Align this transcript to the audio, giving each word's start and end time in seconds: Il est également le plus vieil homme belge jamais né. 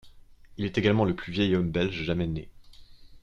Il 0.57 0.65
est 0.65 0.79
également 0.79 1.05
le 1.05 1.15
plus 1.15 1.31
vieil 1.31 1.55
homme 1.55 1.69
belge 1.69 2.01
jamais 2.01 2.25
né. 2.25 2.49